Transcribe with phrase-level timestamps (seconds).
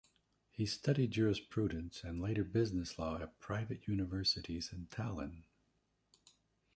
[0.49, 5.43] He studied jurisprudence and later business law at private universities in Tallinn.